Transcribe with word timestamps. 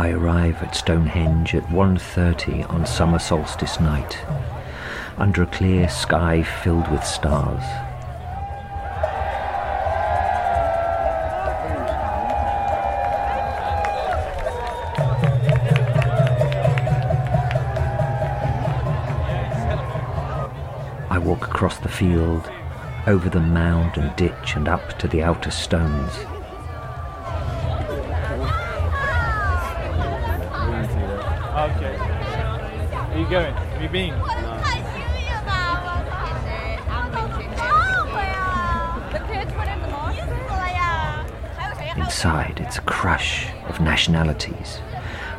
I 0.00 0.12
arrive 0.12 0.62
at 0.62 0.74
Stonehenge 0.74 1.54
at 1.54 1.62
1.30 1.64 2.70
on 2.70 2.86
summer 2.86 3.18
solstice 3.18 3.78
night, 3.80 4.18
under 5.18 5.42
a 5.42 5.46
clear 5.46 5.90
sky 5.90 6.42
filled 6.42 6.90
with 6.90 7.04
stars. 7.04 7.62
I 21.10 21.18
walk 21.22 21.46
across 21.46 21.76
the 21.76 21.90
field, 21.90 22.50
over 23.06 23.28
the 23.28 23.38
mound 23.38 23.98
and 23.98 24.16
ditch 24.16 24.56
and 24.56 24.66
up 24.66 24.98
to 24.98 25.06
the 25.06 25.22
outer 25.22 25.50
stones. 25.50 26.39
Inside, 41.96 42.60
it's 42.60 42.76
a 42.76 42.82
crush 42.82 43.48
of 43.68 43.80
nationalities, 43.80 44.80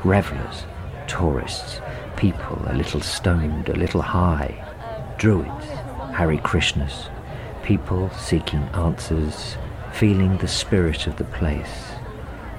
revelers, 0.04 0.66
tourists, 1.06 1.82
people 2.18 2.60
a 2.66 2.74
little 2.74 3.02
stoned, 3.02 3.70
a 3.70 3.76
little 3.76 4.02
high, 4.02 4.66
druids, 5.20 5.66
Hare 6.16 6.38
Krishnas, 6.38 7.10
people 7.62 8.10
seeking 8.12 8.64
answers, 8.74 9.58
feeling 9.94 10.38
the 10.38 10.48
spirit 10.48 11.06
of 11.06 11.18
the 11.18 11.26
place, 11.26 11.92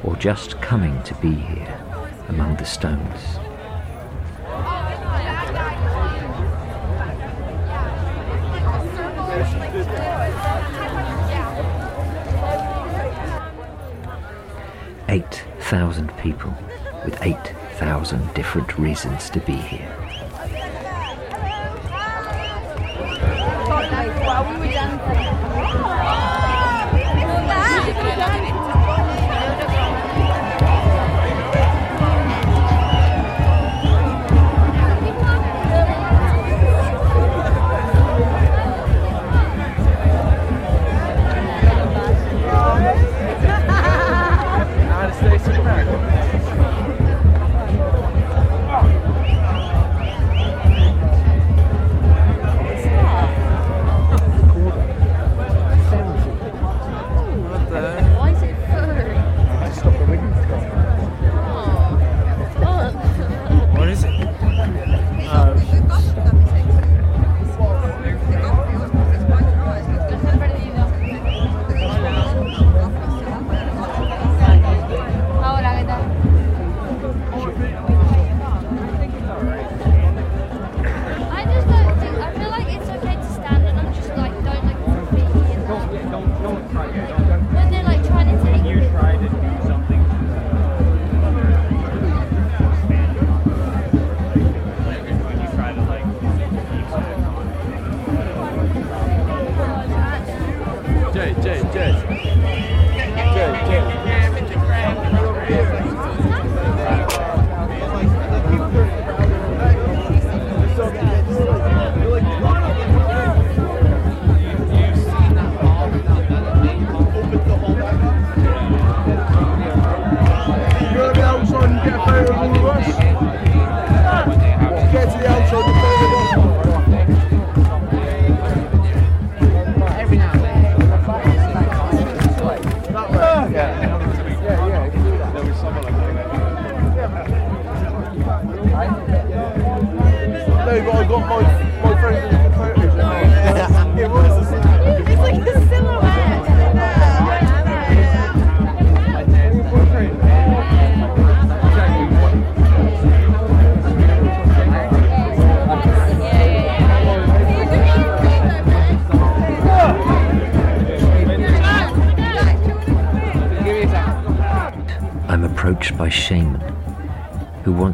or 0.05 0.15
just 0.15 0.61
coming 0.61 1.03
to 1.03 1.15
be 1.17 1.33
here 1.33 1.85
among 2.29 2.57
the 2.57 2.65
stones. 2.65 3.42
Eight 15.73 15.79
thousand 15.79 16.15
people 16.19 16.55
with 17.03 17.17
eight 17.23 17.55
thousand 17.79 18.35
different 18.35 18.77
reasons 18.77 19.31
to 19.31 19.41
be 19.41 19.55
here. 19.55 19.97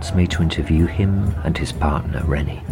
Wants 0.09 0.17
me 0.17 0.27
to 0.27 0.43
interview 0.43 0.87
him 0.87 1.35
and 1.45 1.59
his 1.59 1.71
partner, 1.71 2.23
Rennie. 2.25 2.63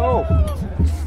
Oh. 0.00 0.24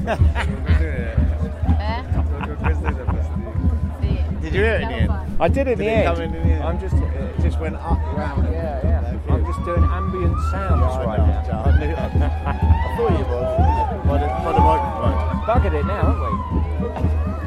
Did 4.41 4.53
you 4.53 4.61
hear 4.61 4.75
it 4.75 4.91
in? 4.91 5.09
I 5.39 5.47
did 5.47 5.67
in 5.69 5.77
Did 5.77 5.79
the 5.79 5.85
it 5.85 6.06
end. 6.06 6.19
in 6.19 6.36
in 6.36 6.47
the 6.47 6.53
end? 6.53 6.63
I'm 6.63 6.80
just, 6.80 6.95
It 6.95 7.41
just 7.41 7.59
went 7.59 7.75
up, 7.77 7.97
round. 8.18 8.44
yeah, 8.51 8.80
yeah. 8.83 9.00
I'm 9.29 9.45
just 9.45 9.63
doing 9.65 9.83
ambient 9.83 10.38
sounds 10.51 10.81
I 10.81 11.06
right 11.06 11.18
know, 11.19 11.25
now. 11.25 11.63
I, 11.63 11.79
knew, 11.79 11.94
I 11.95 12.95
thought 12.97 13.12
you 13.18 13.25
was 13.25 14.07
by 14.07 14.18
the, 14.18 14.27
by 14.27 14.51
the 14.51 14.59
microphone. 14.59 15.12
Buggered 15.45 15.79
it 15.79 15.85
now, 15.85 16.03
haven't 16.12 16.21
we? 16.21 16.91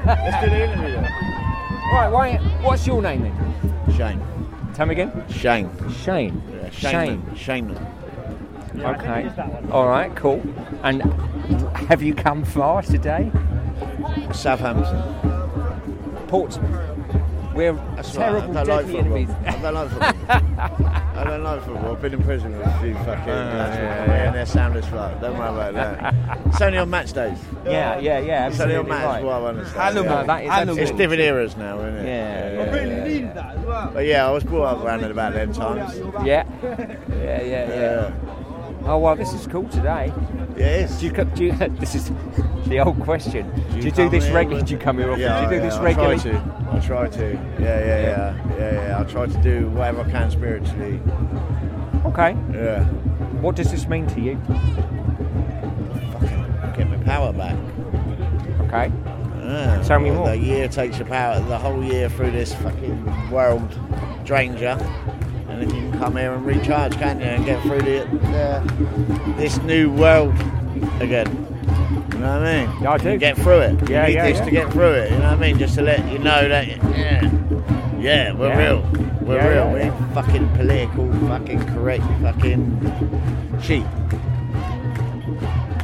Let's 0.06 0.44
do 0.44 0.50
the 0.50 0.64
interview. 0.64 0.96
we? 0.98 1.04
Right, 1.92 2.08
why, 2.08 2.36
what's 2.62 2.86
your 2.86 3.02
name 3.02 3.22
then? 3.22 3.94
Shane. 3.96 4.20
Tell 4.74 4.86
me 4.86 4.92
again. 4.92 5.24
Shane. 5.28 5.70
Shane. 5.90 6.42
Yeah, 6.50 6.70
Shane. 6.70 7.34
Shane. 7.36 7.76
Okay. 8.76 9.30
All 9.70 9.86
right, 9.88 10.14
cool. 10.16 10.42
And 10.82 11.02
have 11.88 12.02
you 12.02 12.14
come 12.14 12.44
far 12.44 12.82
today? 12.82 13.30
Southampton. 14.32 16.26
Portsmouth. 16.26 16.94
We're 17.54 17.74
That's 17.94 18.16
right, 18.16 18.30
terrible, 18.30 18.58
I 18.58 18.64
don't 18.64 18.86
like 18.86 18.96
enemies. 18.96 19.30
I 19.46 19.58
don't 19.62 19.74
like 19.74 19.90
football. 19.90 20.78
I 21.24 21.28
don't 21.28 21.42
like 21.42 21.62
football. 21.64 21.92
I've 21.92 22.02
been 22.02 22.12
in 22.12 22.22
prison 22.22 22.52
with 22.58 22.66
a 22.66 22.78
few 22.80 22.94
fucking 22.96 23.30
oh, 23.30 23.34
lads 23.34 23.76
yeah, 23.76 24.06
me 24.06 24.26
and 24.26 24.34
they're 24.34 24.44
sound 24.44 24.76
as 24.76 24.84
fuck. 24.86 25.18
Don't 25.22 25.38
worry 25.38 25.48
about 25.48 25.72
that. 25.74 26.46
it's 26.46 26.60
only 26.60 26.76
on 26.76 26.90
match 26.90 27.14
days. 27.14 27.38
yeah, 27.64 27.98
yeah, 27.98 28.18
yeah. 28.18 28.48
It's 28.48 28.60
only 28.60 28.76
on 28.76 28.86
match. 28.86 29.04
right. 29.04 29.24
Well, 29.24 29.46
I 29.46 29.48
understand. 29.48 29.94
No, 29.94 30.02
yeah. 30.04 30.22
that 30.24 30.68
is 30.68 30.76
It's 30.78 30.90
different 30.90 31.22
eras 31.22 31.56
now, 31.56 31.78
isn't 31.80 31.96
it? 31.96 32.06
Yeah, 32.06 32.52
yeah, 32.52 33.06
yeah, 33.06 33.64
yeah. 33.64 33.90
But 33.94 34.04
yeah, 34.04 34.28
I 34.28 34.30
was 34.30 34.44
brought 34.44 34.76
up 34.76 34.84
around 34.84 35.02
at 35.02 35.10
about 35.10 35.32
them 35.32 35.52
times. 35.54 35.96
Yeah. 36.24 36.46
Yeah, 36.62 36.98
yeah, 37.08 37.42
yeah. 37.42 37.68
Yeah, 37.68 38.14
Oh 38.86 38.98
well, 38.98 39.16
this 39.16 39.32
is 39.32 39.46
cool 39.46 39.66
today. 39.70 40.12
Is. 40.58 40.98
Do 40.98 41.06
you, 41.06 41.12
do 41.12 41.44
you 41.44 41.52
this 41.78 41.94
is 41.94 42.10
the 42.66 42.80
old 42.80 43.00
question. 43.00 43.50
Do 43.70 43.76
you, 43.76 43.82
do 43.82 43.90
come 43.90 44.10
this 44.10 44.28
regularly? 44.30 44.64
Do 44.64 44.72
you 44.72 44.78
come 44.78 44.98
here 44.98 45.10
often? 45.10 45.20
Yeah, 45.22 45.38
do 45.38 45.42
you 45.44 45.50
do 45.50 45.56
yeah, 45.56 45.70
this 45.70 45.74
I 45.74 45.82
regularly? 45.82 46.18
Try 46.18 46.32
to. 46.32 46.68
I 46.72 46.80
try 46.80 47.08
to. 47.08 47.32
Yeah, 47.32 47.38
yeah, 47.60 48.00
yeah, 48.00 48.56
yeah, 48.58 48.72
yeah. 48.88 49.00
I 49.00 49.04
try 49.04 49.26
to 49.26 49.42
do 49.42 49.68
whatever 49.70 50.02
I 50.02 50.10
can 50.10 50.30
spiritually. 50.30 51.00
Okay. 52.06 52.36
Yeah, 52.52 52.84
What 53.40 53.56
does 53.56 53.70
this 53.70 53.88
mean 53.88 54.06
to 54.08 54.20
you? 54.20 54.36
fucking 56.12 56.74
get 56.76 56.88
my 56.88 56.96
power 57.04 57.32
back. 57.32 57.56
Okay. 58.60 58.92
Yeah. 59.42 59.82
Tell 59.82 60.00
me 60.00 60.10
Well, 60.10 60.20
more. 60.20 60.28
The 60.30 60.38
year 60.38 60.68
takes 60.68 60.98
your 60.98 61.06
power, 61.06 61.40
the 61.40 61.58
whole 61.58 61.82
year 61.82 62.08
through 62.08 62.30
this 62.30 62.54
fucking 62.54 63.30
world 63.30 63.78
you. 64.24 64.76
And 65.54 65.62
then 65.70 65.74
you 65.84 65.90
can 65.90 65.98
come 66.00 66.16
here 66.16 66.32
and 66.32 66.44
recharge, 66.44 66.94
can't 66.94 67.20
you? 67.20 67.26
And 67.26 67.44
get 67.44 67.62
through 67.62 67.82
the, 67.82 68.04
the, 68.10 69.34
this 69.36 69.56
new 69.58 69.88
world 69.92 70.32
again. 71.00 71.30
You 72.12 72.18
know 72.18 72.40
what 72.40 72.48
I 72.48 72.66
mean? 72.66 72.82
Yeah, 72.82 72.90
I 72.90 72.98
do. 72.98 73.10
You 73.12 73.18
get 73.18 73.36
through 73.36 73.60
it. 73.60 73.88
Yeah, 73.88 74.02
you 74.08 74.08
need 74.08 74.14
yeah, 74.14 74.26
this 74.30 74.38
yeah. 74.38 74.44
to 74.46 74.50
get 74.50 74.72
through 74.72 74.92
it. 74.94 75.12
You 75.12 75.18
know 75.18 75.24
what 75.30 75.34
I 75.34 75.40
mean? 75.40 75.58
Just 75.58 75.76
to 75.76 75.82
let 75.82 76.10
you 76.10 76.18
know 76.18 76.48
that, 76.48 76.66
yeah, 76.66 77.30
yeah, 78.00 78.32
we're 78.32 78.48
Yeah. 78.48 78.58
real. 78.58 78.80
We're 79.22 79.36
Yeah, 79.36 79.46
real. 79.46 79.72
we 79.74 79.80
ain't 79.80 80.14
fucking 80.14 80.48
political, 80.54 81.12
fucking 81.28 81.64
correct, 81.66 82.02
fucking 82.20 83.60
cheap. 83.62 83.84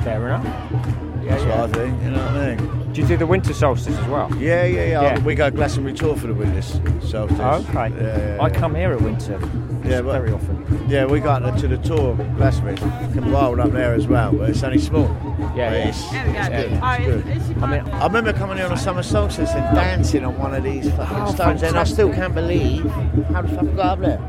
Fair 0.03 0.27
enough. 0.27 0.45
Yeah, 0.45 1.31
That's 1.31 1.45
yeah. 1.45 1.61
what 1.61 1.71
I 1.71 1.73
think. 1.73 2.03
You 2.03 2.11
know 2.11 2.25
what 2.25 2.35
I 2.35 2.57
mean? 2.57 2.80
Do 2.93 3.01
you 3.03 3.07
do 3.07 3.17
the 3.17 3.27
winter 3.27 3.53
solstice 3.55 3.97
as 3.97 4.07
well? 4.09 4.29
Yeah, 4.37 4.65
yeah, 4.65 4.85
yeah. 4.87 5.03
Yeah. 5.03 5.19
We 5.21 5.37
go 5.37 5.49
Glastonbury 5.51 5.95
Tor 5.95 6.17
for 6.17 6.27
the 6.27 6.35
winters. 6.35 6.81
So 7.09 7.29
oh, 7.31 7.65
Okay. 7.69 7.95
Yeah, 7.97 8.35
yeah, 8.35 8.39
I 8.41 8.51
come 8.51 8.75
here 8.75 8.93
at 8.93 9.01
winter. 9.01 9.39
Yeah, 9.85 10.03
but- 10.03 10.13
very 10.21 10.33
often. 10.33 10.87
Yeah, 10.89 11.05
we 11.07 11.21
got 11.21 11.39
to 11.59 11.69
the 11.69 11.79
Tor 11.79 12.17
Glastonbury. 12.37 12.75
It's 12.75 12.83
fucking 12.83 13.31
wild 13.31 13.61
up 13.61 13.71
there 13.71 13.95
as 13.95 14.09
well, 14.09 14.33
but 14.33 14.51
it's 14.51 14.63
only 14.65 14.79
small. 14.79 15.05
Yeah, 15.05 15.39
But 15.39 15.57
yeah. 15.57 15.89
It's, 15.89 16.11
There 16.11 16.27
we 16.27 16.33
go. 16.33 16.39
it's 16.41 16.49
good. 16.49 16.81
Oh, 16.83 16.93
it's 17.33 17.49
good. 17.49 17.63
I 17.63 17.67
mean, 17.81 17.95
I 17.95 18.07
remember 18.07 18.33
coming 18.33 18.57
here 18.57 18.67
on 18.67 18.73
a 18.73 18.77
summer 18.77 19.03
solstice 19.05 19.51
and 19.51 19.75
dancing 19.77 20.25
on 20.25 20.37
one 20.39 20.55
of 20.55 20.65
these 20.65 20.91
fucking 20.91 21.17
Oh, 21.17 21.33
stones, 21.33 21.63
and 21.63 21.77
I 21.77 21.85
still 21.85 22.13
can't 22.13 22.35
believe 22.35 22.85
how 23.33 23.43
the 23.43 23.49
fuck 23.49 23.61
I 23.69 23.73
got 23.73 23.87
up 23.87 24.01
there. 24.01 24.21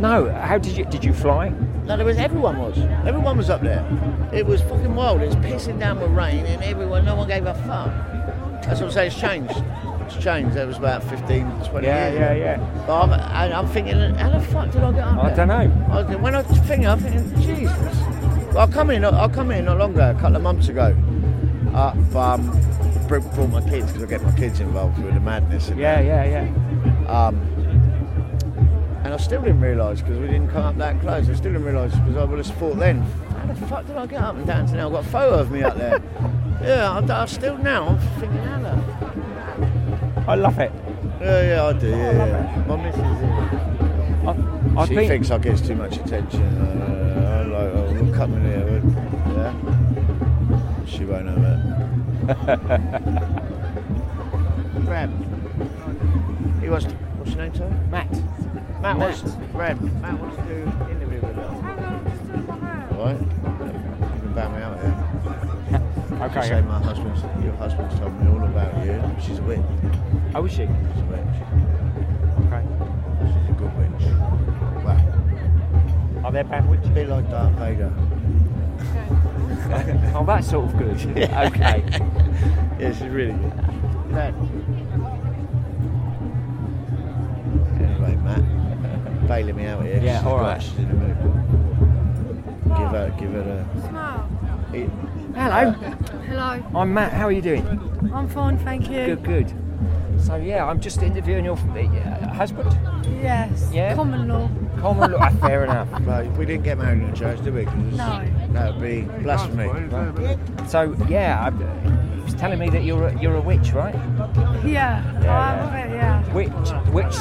No. 0.00 0.30
How 0.32 0.58
did 0.58 0.76
you 0.76 0.84
did 0.84 1.04
you 1.04 1.12
fly? 1.12 1.50
No, 1.84 1.96
there 1.96 2.06
was 2.06 2.18
everyone 2.18 2.58
was. 2.58 2.78
Everyone 3.06 3.36
was 3.36 3.50
up 3.50 3.60
there. 3.62 3.84
It 4.32 4.46
was 4.46 4.60
fucking 4.62 4.94
wild. 4.94 5.22
It 5.22 5.26
was 5.26 5.36
pissing 5.36 5.78
down 5.78 6.00
with 6.00 6.10
rain, 6.10 6.46
and 6.46 6.62
everyone, 6.62 7.04
no 7.04 7.16
one 7.16 7.28
gave 7.28 7.46
a 7.46 7.54
fuck. 7.54 7.90
That's 8.62 8.80
what 8.80 8.86
I'm 8.88 8.90
saying. 8.92 9.06
It's 9.10 9.20
changed. 9.20 9.64
It's 10.06 10.22
changed. 10.22 10.54
That 10.56 10.66
was 10.66 10.76
about 10.76 11.02
15, 11.04 11.50
20 11.70 11.86
Yeah, 11.86 12.08
years. 12.10 12.20
yeah, 12.20 12.30
ago. 12.30 12.40
yeah. 12.62 12.84
But 12.86 13.02
I'm, 13.02 13.52
I'm 13.52 13.66
thinking, 13.68 13.96
how 14.14 14.30
the 14.30 14.40
fuck 14.40 14.70
did 14.70 14.82
I 14.82 14.92
get 14.92 15.00
up 15.04 15.18
I 15.18 15.26
there? 15.32 15.46
don't 15.46 15.48
know. 15.48 15.86
I 15.94 16.02
was, 16.02 16.16
when 16.18 16.34
I 16.34 16.42
thinking, 16.42 16.86
I'm 16.86 16.98
thinking, 17.00 17.40
Jesus. 17.40 17.72
Well, 18.52 18.58
I 18.58 18.66
come 18.66 18.90
in, 18.90 19.04
I 19.04 19.28
come 19.28 19.50
in 19.50 19.64
not 19.64 19.78
long 19.78 19.92
ago, 19.92 20.10
a 20.10 20.14
couple 20.14 20.36
of 20.36 20.42
months 20.42 20.68
ago. 20.68 20.94
Uh, 21.74 21.94
but, 22.12 22.18
um, 22.40 22.60
brought 23.08 23.50
my 23.50 23.60
kids 23.68 23.86
because 23.88 24.02
I 24.04 24.06
get 24.06 24.22
my 24.22 24.32
kids 24.32 24.60
involved 24.60 25.02
with 25.02 25.14
the 25.14 25.20
madness. 25.20 25.68
And 25.68 25.80
Yeah, 25.80 26.00
yeah, 26.00 26.24
yeah. 26.24 27.06
Um, 27.08 27.40
and 29.04 29.14
I 29.14 29.16
still 29.16 29.40
didn't 29.40 29.60
realise 29.60 30.00
because 30.00 30.18
we 30.18 30.26
didn't 30.26 30.48
come 30.48 30.62
up 30.62 30.76
that 30.76 31.00
close. 31.00 31.28
I 31.28 31.34
still 31.34 31.52
didn't 31.52 31.64
realise 31.64 31.94
because 31.94 32.16
I 32.16 32.24
would 32.24 32.44
have 32.44 32.56
thought 32.56 32.78
then, 32.78 33.00
how 33.00 33.46
the 33.46 33.66
fuck 33.66 33.86
did 33.86 33.96
I 33.96 34.06
get 34.06 34.20
up 34.22 34.36
and 34.36 34.46
down 34.46 34.66
to 34.66 34.74
now? 34.74 34.86
I've 34.86 34.92
got 34.92 35.04
a 35.04 35.08
photo 35.08 35.38
of 35.38 35.50
me 35.50 35.62
up 35.62 35.76
there. 35.76 36.02
yeah, 36.62 36.90
I, 36.90 37.22
I 37.22 37.26
still 37.26 37.56
now. 37.58 37.88
I'm 37.88 37.98
thinking, 38.20 38.38
how 38.38 38.60
the 38.60 39.10
I 40.28 40.34
love 40.34 40.58
it. 40.58 40.70
yeah, 41.20 41.42
yeah, 41.42 41.64
I 41.64 41.72
do. 41.72 41.88
Yeah, 41.88 42.26
yeah. 42.26 42.64
My 42.68 42.76
missus. 42.76 43.00
I, 44.26 44.80
I've 44.80 44.88
she 44.88 44.94
been, 44.94 45.08
thinks 45.08 45.30
I 45.30 45.38
get 45.38 45.58
too 45.58 45.74
much 45.74 45.96
attention. 45.96 46.42
Uh, 46.42 47.42
I'm 47.42 47.52
like, 47.52 47.72
oh, 47.74 48.04
look, 48.04 48.14
come 48.14 48.34
in 48.34 48.44
here. 48.44 48.82
Yeah. 49.34 49.54
She 50.84 51.04
won't 51.04 51.24
know 51.24 51.34
that. 51.36 51.60
Brad. 54.84 55.10
He 56.60 56.68
wants 56.68 56.86
to, 56.86 56.92
what's 56.92 57.30
your 57.32 57.40
name, 57.40 57.54
sir? 57.54 57.68
Matt. 57.90 58.08
Matt 58.80 58.98
wants 58.98 59.20
to, 59.22 59.28
Brad, 59.52 59.80
Matt 60.00 60.18
wants 60.18 60.36
to 60.36 60.42
do 60.42 60.62
an 60.62 60.90
interview 60.90 61.20
with 61.20 61.38
us. 61.38 61.56
Alright? 62.92 63.20
You 63.20 64.20
can 64.20 64.32
back 64.34 64.50
me 64.52 64.62
out 64.62 64.80
here. 64.80 64.96
Okay. 66.20 66.48
Say 66.48 66.60
my 66.60 66.78
husband's, 66.82 67.22
your 67.42 67.54
husband's 67.54 67.98
told 67.98 68.12
me 68.20 68.30
all 68.30 68.44
about 68.44 68.84
you. 68.84 69.02
She's 69.24 69.38
a 69.38 69.42
witch. 69.42 69.60
Oh, 70.34 70.44
is 70.44 70.52
she? 70.52 70.58
She's 70.58 70.66
a 70.66 71.06
witch. 71.08 71.36
Okay. 72.44 72.62
She's 73.24 73.48
a 73.48 73.54
good 73.56 73.72
witch. 73.78 74.02
Wow. 74.84 75.00
Are 76.24 76.30
there 76.30 76.44
bad 76.44 76.68
witches? 76.68 76.88
A 76.88 76.90
bit 76.90 77.08
like 77.08 77.30
Darth 77.30 77.54
Vader. 77.54 77.90
oh, 80.14 80.24
that's 80.26 80.50
sort 80.50 80.66
of 80.68 80.76
good. 80.78 81.00
Okay. 81.16 81.84
Yeah, 82.78 82.92
she's 82.92 83.08
really 83.08 83.32
good. 83.32 84.12
Dad. 84.12 84.34
Bailing 89.40 89.56
me 89.56 89.64
out 89.66 89.82
here. 89.84 90.00
Yeah, 90.02 90.18
She's 90.18 90.26
all 90.26 90.36
got- 90.38 90.42
right. 90.42 90.62
She's 90.62 90.78
in 90.78 90.88
the 90.88 90.94
mood. 90.94 91.16
Give 92.76 92.88
her, 92.90 93.14
give 93.18 93.32
her 93.32 93.66
Smile. 93.88 94.28
a. 94.72 94.76
Eat. 94.76 94.90
Hello. 95.34 95.70
Hello. 96.28 96.62
I'm 96.80 96.92
Matt. 96.94 97.12
How 97.12 97.24
are 97.26 97.32
you 97.32 97.40
doing? 97.42 97.66
I'm 98.14 98.28
fine, 98.28 98.58
thank 98.58 98.88
you. 98.90 99.06
Good, 99.16 99.22
good. 99.24 99.54
So 100.20 100.36
yeah, 100.36 100.66
I'm 100.66 100.78
just 100.80 101.02
interviewing 101.02 101.44
your 101.46 101.56
uh, 101.56 102.28
husband. 102.34 102.70
Yes. 103.22 103.70
Yeah? 103.72 103.94
Common 103.94 104.28
law. 104.28 104.50
Common 104.78 105.12
law. 105.12 105.30
fair 105.40 105.64
enough. 105.64 105.88
But 106.04 106.30
we 106.36 106.44
didn't 106.44 106.64
get 106.64 106.76
married 106.78 107.02
in 107.02 107.14
church, 107.14 107.42
did 107.42 107.54
we? 107.54 107.64
'Cause 107.64 107.74
No. 107.96 108.22
That 108.52 108.74
would 108.74 108.82
be 108.82 109.02
blasphemy. 109.22 109.68
So 110.68 110.94
yeah, 111.08 111.46
I, 111.46 112.14
he 112.16 112.20
was 112.20 112.34
telling 112.34 112.58
me 112.58 112.68
that 112.70 112.84
you're 112.84 113.06
a, 113.08 113.20
you're 113.20 113.36
a 113.36 113.40
witch, 113.40 113.72
right? 113.72 113.94
Yeah. 114.64 115.02
I'm 115.20 115.90
a 115.90 115.94
yeah. 115.94 116.22
Which 116.32 116.48
which 116.92 117.14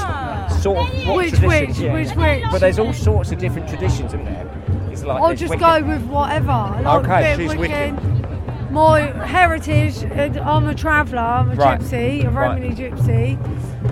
sort 0.62 0.78
of 0.90 1.08
what 1.08 1.16
Which 1.18 1.30
traditions, 1.36 1.44
witch? 1.48 1.78
yeah. 1.80 1.94
Which 1.94 2.16
witch? 2.16 2.44
But 2.52 2.60
there's 2.62 2.80
all 2.80 2.94
sorts 2.94 3.32
of 3.32 3.40
different 3.40 3.68
traditions, 3.70 4.14
isn't 4.14 4.26
there? 4.26 4.48
It's 4.92 5.04
like 5.04 5.22
I'll 5.22 5.28
there's 5.30 5.40
just 5.40 5.54
Wiccan- 5.54 5.82
go 5.82 5.88
with 5.88 6.04
whatever. 6.04 6.48
Like 6.48 6.86
Okay, 7.06 7.34
a 7.34 7.38
bit 7.38 7.52
she's 7.52 7.60
Wiccan. 7.60 8.72
My 8.72 9.02
heritage, 9.26 10.04
uh, 10.04 10.42
I'm 10.44 10.68
a 10.68 10.76
traveller, 10.76 11.20
I'm 11.22 11.52
a 11.52 11.56
Right. 11.56 11.80
gypsy, 11.80 12.24
a 12.26 12.30
Right. 12.30 12.50
Romany 12.50 12.76
gypsy. 12.76 13.38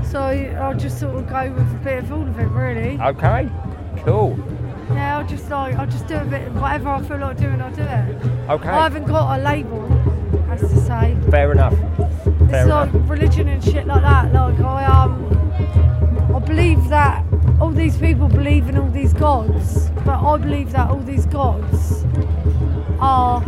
So 0.05 0.19
I'll 0.21 0.75
just 0.75 0.99
sort 0.99 1.15
of 1.15 1.27
go 1.27 1.51
with 1.51 1.71
a 1.73 1.79
bit 1.83 2.03
of 2.03 2.11
all 2.13 2.21
of 2.21 2.39
it, 2.39 2.47
really. 2.49 2.99
Okay, 3.01 3.49
cool. 4.05 4.37
Yeah, 4.93 5.17
I'll 5.17 5.25
just 5.25 5.49
like, 5.49 5.75
I'll 5.79 5.87
just 5.87 6.05
do 6.07 6.15
a 6.17 6.23
bit, 6.25 6.47
of 6.47 6.61
whatever 6.61 6.89
I 6.89 7.01
feel 7.01 7.17
like 7.17 7.37
doing, 7.37 7.59
I'll 7.59 7.71
do 7.71 7.81
it. 7.81 8.15
Okay, 8.49 8.69
I 8.69 8.83
haven't 8.83 9.05
got 9.05 9.39
a 9.39 9.41
label, 9.41 9.83
as 10.51 10.61
to 10.61 10.77
say. 10.81 11.17
fair 11.31 11.51
enough. 11.53 11.73
Fair 12.49 12.61
It's 12.61 12.69
like 12.69 13.09
religion 13.09 13.47
and 13.49 13.63
shit 13.63 13.87
like 13.87 14.01
that. 14.01 14.33
Like 14.33 14.59
I 14.59 14.85
um, 14.85 16.35
I 16.35 16.39
believe 16.39 16.87
that 16.89 17.25
all 17.59 17.71
these 17.71 17.97
people 17.97 18.27
believe 18.27 18.69
in 18.69 18.77
all 18.77 18.89
these 18.89 19.13
gods, 19.13 19.89
but 20.05 20.19
I 20.19 20.37
believe 20.37 20.71
that 20.71 20.89
all 20.89 20.99
these 20.99 21.25
gods 21.25 22.05
are 22.99 23.43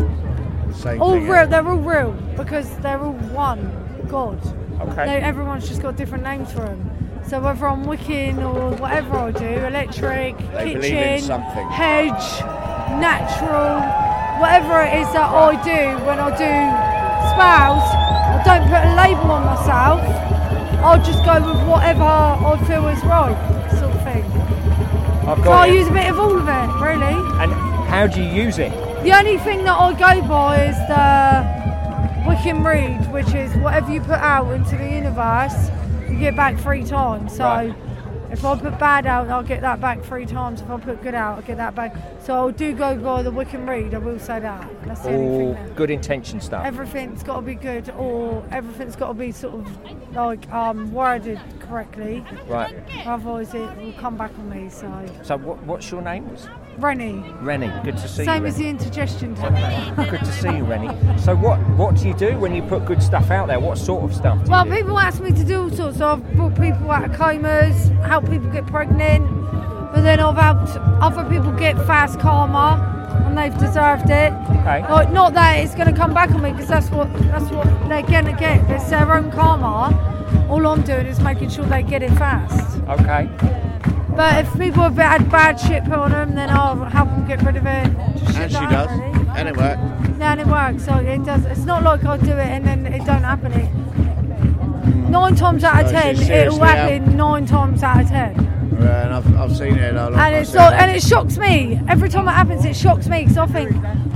Same 0.73 1.01
all 1.01 1.17
real. 1.17 1.47
They're 1.47 1.67
all 1.67 1.77
real 1.77 2.11
because 2.35 2.69
they're 2.79 2.99
all 2.99 3.13
one 3.13 3.61
God. 4.09 4.39
Okay. 4.81 5.05
They, 5.05 5.17
everyone's 5.17 5.67
just 5.67 5.81
got 5.81 5.95
different 5.95 6.23
names 6.23 6.51
for 6.51 6.61
them. 6.61 6.89
So 7.27 7.39
whether 7.39 7.67
I'm 7.67 7.85
Wiccan 7.85 8.37
or 8.39 8.75
whatever 8.77 9.17
I 9.17 9.31
do, 9.31 9.45
eclectic, 9.45 10.37
They 10.53 10.73
kitchen, 10.73 11.41
hedge, 11.69 12.41
natural, 12.99 13.81
whatever 14.41 14.81
it 14.81 15.01
is 15.01 15.13
that 15.13 15.29
I 15.29 15.51
do 15.63 16.05
when 16.05 16.19
I 16.19 16.35
do 16.35 16.78
spells, 17.33 17.83
I 17.83 18.41
don't 18.45 18.65
put 18.69 18.81
a 18.83 18.93
label 18.95 19.31
on 19.31 19.45
myself. 19.45 20.01
I'll 20.83 21.03
just 21.03 21.23
go 21.25 21.35
with 21.45 21.67
whatever 21.67 22.03
I 22.03 22.57
feel 22.67 22.87
is 22.87 23.03
right, 23.03 23.35
sort 23.79 23.93
of 23.93 24.03
thing. 24.03 24.23
I've 25.27 25.37
So 25.39 25.43
got 25.43 25.67
I 25.67 25.67
it. 25.67 25.75
use 25.75 25.87
a 25.87 25.91
bit 25.91 26.09
of 26.09 26.19
all 26.19 26.35
of 26.37 26.47
it, 26.47 26.69
really. 26.81 27.15
And 27.43 27.51
how 27.89 28.07
do 28.07 28.21
you 28.23 28.29
use 28.43 28.57
it? 28.59 28.71
The 29.03 29.11
only 29.17 29.37
thing 29.37 29.63
that 29.65 29.77
I 29.77 29.91
go 29.93 30.27
by 30.27 30.65
is 30.65 30.77
the 30.87 31.59
Wiccan 32.29 32.63
Rede, 32.65 33.11
which 33.11 33.33
is 33.33 33.53
whatever 33.57 33.91
you 33.91 34.01
put 34.01 34.19
out 34.19 34.51
into 34.51 34.77
the 34.77 34.89
universe, 34.89 35.69
you 36.09 36.17
get 36.19 36.35
back 36.35 36.57
three 36.57 36.83
times. 36.83 37.35
So 37.35 37.43
Right. 37.43 37.73
If 38.31 38.45
I 38.45 38.57
put 38.59 38.77
bad 38.77 39.05
out, 39.07 39.27
I'll 39.29 39.43
get 39.43 39.61
that 39.61 39.81
back 39.81 40.03
three 40.03 40.25
times. 40.25 40.61
If 40.61 40.69
I 40.69 40.79
put 40.79 41.01
good 41.01 41.15
out, 41.15 41.37
I'll 41.37 41.41
get 41.41 41.57
that 41.57 41.73
back. 41.73 41.95
So 42.23 42.47
I 42.47 42.51
do 42.51 42.73
go 42.73 42.95
by 42.95 43.23
the 43.23 43.31
Wiccan 43.31 43.67
Rede, 43.67 43.93
I 43.95 43.97
will 43.97 44.19
say 44.19 44.39
that. 44.39 44.69
That's 44.85 45.01
the 45.01 45.09
only 45.09 45.27
All 45.27 45.37
thing 45.37 45.53
there. 45.65 45.75
good 45.75 45.89
intention 45.89 46.39
stuff. 46.39 46.63
Everything's 46.65 47.23
got 47.23 47.37
to 47.37 47.41
be 47.41 47.55
good, 47.55 47.89
or 47.91 48.43
everything's 48.51 48.95
got 48.95 49.07
to 49.07 49.13
be 49.15 49.31
sort 49.31 49.55
of 49.55 50.13
like 50.13 50.47
um, 50.53 50.91
worded 50.93 51.39
correctly. 51.59 52.23
Right. 52.47 52.75
Otherwise, 53.05 53.53
it 53.55 53.77
will 53.77 53.93
come 53.93 54.15
back 54.15 54.31
on 54.37 54.49
me. 54.49 54.69
So 54.69 55.05
So 55.23 55.37
what, 55.37 55.61
what's 55.63 55.89
your 55.89 56.01
name? 56.01 56.29
Rennie. 56.81 57.23
Rennie, 57.41 57.71
good 57.83 57.97
to 57.97 58.07
see 58.07 58.23
Same 58.25 58.25
you. 58.25 58.25
Same 58.25 58.45
as 58.45 58.57
the 58.57 58.67
indigestion 58.69 59.35
tablet. 59.35 60.09
Good 60.09 60.19
to 60.21 60.31
see 60.31 60.57
you, 60.57 60.63
Rennie. 60.63 60.89
So 61.19 61.35
what 61.35 61.57
what 61.77 61.95
do 61.95 62.07
you 62.07 62.13
do 62.13 62.37
when 62.39 62.55
you 62.55 62.61
put 62.63 62.85
good 62.85 63.03
stuff 63.03 63.31
out 63.31 63.47
there? 63.47 63.59
What 63.59 63.77
sort 63.77 64.03
of 64.03 64.15
stuff 64.15 64.43
do 64.45 64.51
Well, 64.51 64.65
you 64.65 64.71
do? 64.71 64.77
people 64.77 64.99
ask 64.99 65.21
me 65.21 65.31
to 65.31 65.43
do 65.43 65.63
all 65.63 65.69
sorts. 65.69 65.97
So 65.97 66.07
I've 66.13 66.33
brought 66.35 66.55
people 66.55 66.89
out 66.91 67.09
of 67.09 67.13
comas, 67.15 67.89
help 68.05 68.29
people 68.29 68.49
get 68.49 68.65
pregnant, 68.67 69.25
but 69.93 70.01
then 70.01 70.19
I've 70.19 70.37
helped 70.37 70.77
other 71.01 71.23
people 71.29 71.51
get 71.51 71.75
fast 71.85 72.19
karma, 72.19 72.95
and 73.25 73.37
they've 73.37 73.57
deserved 73.57 74.09
it. 74.09 74.31
Okay. 74.59 74.81
Like, 74.89 75.11
not 75.11 75.33
that 75.33 75.59
it's 75.59 75.75
going 75.75 75.87
to 75.93 75.95
come 75.95 76.13
back 76.13 76.31
on 76.31 76.41
me, 76.41 76.51
because 76.51 76.67
that's 76.67 76.89
what 76.91 77.11
that's 77.23 77.51
what 77.51 77.65
they're 77.89 78.03
going 78.03 78.25
to 78.25 78.37
get. 78.39 78.69
It's 78.69 78.89
their 78.89 79.13
own 79.13 79.31
karma. 79.31 80.05
All 80.49 80.65
I'm 80.67 80.83
doing 80.83 81.07
is 81.07 81.19
making 81.19 81.49
sure 81.49 81.65
they 81.65 81.83
get 81.83 82.03
it 82.03 82.11
fast. 82.11 82.77
Okay. 82.87 83.29
But 84.19 84.45
if 84.45 84.51
people 84.59 84.83
have 84.83 84.97
had 84.97 85.31
bad 85.31 85.57
shit 85.57 85.85
put 85.85 85.93
on 85.93 86.11
them, 86.11 86.35
then 86.35 86.49
I'll 86.49 86.75
help 86.83 87.07
them 87.07 87.25
get 87.25 87.41
rid 87.41 87.55
of 87.55 87.65
it. 87.65 87.87
And 88.35 88.51
she 88.51 88.59
does. 88.59 88.89
really. 88.91 89.29
And 89.37 89.47
it 89.47 89.55
works. 89.55 89.79
Yeah, 90.19 90.31
and 90.33 90.41
it 90.41 90.47
works. 90.47 90.83
So 90.83 90.95
it 90.97 91.23
does. 91.23 91.45
It's 91.45 91.63
not 91.63 91.83
like 91.83 92.03
I 92.03 92.17
do 92.17 92.33
it 92.33 92.49
and 92.49 92.67
then 92.67 92.85
it 92.85 93.05
don't 93.05 93.23
happen. 93.23 93.53
It 93.53 95.09
nine 95.09 95.37
times 95.37 95.63
out 95.63 95.85
of 95.85 95.91
ten, 95.91 96.17
it's 96.17 96.19
it 96.19 96.49
will 96.49 96.57
seriously 96.57 96.67
happen 96.67 97.15
nine 97.15 97.45
times 97.45 97.81
out 97.81 98.01
of 98.01 98.09
ten. 98.09 98.35
Yeah, 98.81 99.05
and 99.05 99.13
I've, 99.13 99.35
I've 99.37 99.55
seen 99.55 99.77
it. 99.77 99.95
I 99.95 100.09
like 100.09 100.19
And 100.19 100.35
it's 100.35 100.53
like, 100.53 100.81
and 100.81 100.91
it 100.91 101.01
shocks 101.01 101.37
me 101.37 101.79
every 101.87 102.09
time 102.09 102.27
it 102.27 102.33
happens. 102.33 102.65
It 102.65 102.75
shocks 102.75 103.07
me 103.07 103.21
because 103.21 103.37
I 103.37 103.45
think, 103.45 103.71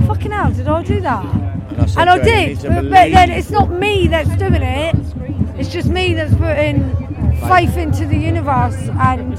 fucking 0.06 0.32
hell, 0.32 0.52
did 0.52 0.68
I 0.68 0.82
do 0.82 1.00
that? 1.00 1.24
And 1.24 1.80
I, 1.80 2.00
And 2.02 2.10
I 2.10 2.18
to 2.18 2.24
her, 2.24 2.40
"You 2.40 2.56
did, 2.56 2.62
but, 2.62 2.90
but 2.90 3.10
then 3.10 3.30
it's 3.30 3.48
not 3.48 3.70
me 3.70 4.08
that's 4.08 4.36
doing 4.36 4.62
it. 4.62 4.96
It's 5.58 5.72
just 5.72 5.88
me 5.88 6.12
that's 6.12 6.34
putting 6.34 6.94
faith 7.48 7.78
into 7.78 8.04
the 8.04 8.18
universe, 8.18 8.76
and 9.00 9.38